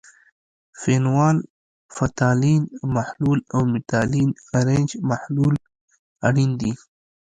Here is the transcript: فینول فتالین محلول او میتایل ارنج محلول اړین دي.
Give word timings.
فینول 0.81 1.37
فتالین 1.95 2.63
محلول 2.95 3.39
او 3.53 3.61
میتایل 3.71 4.29
ارنج 4.57 4.89
محلول 5.09 5.55
اړین 6.27 6.51
دي. 6.61 6.73